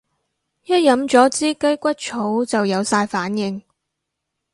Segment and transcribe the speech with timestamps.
[0.63, 3.61] 一飲咗支雞骨草就有晒反應